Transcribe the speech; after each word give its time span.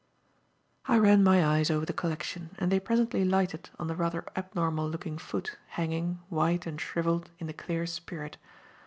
I 0.87 0.97
ran 0.97 1.23
my 1.23 1.45
eyes 1.45 1.69
over 1.69 1.85
the 1.85 1.93
collection 1.93 2.55
and 2.57 2.71
they 2.71 2.79
presently 2.79 3.23
lighted 3.23 3.69
on 3.77 3.85
the 3.85 3.95
rather 3.95 4.25
abnormal 4.35 4.89
looking 4.89 5.19
foot, 5.19 5.59
hanging, 5.77 6.17
white 6.27 6.65
and 6.65 6.81
shrivelled 6.81 7.29
in 7.37 7.45
the 7.45 7.53
clear 7.53 7.85
spirit. 7.85 8.37